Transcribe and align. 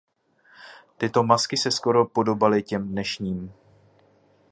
Tyto 0.97 1.23
masky 1.23 1.57
se 1.57 1.71
skoro 1.71 2.05
podobaly 2.05 2.63
těm 2.63 2.87
dnešním. 2.89 3.53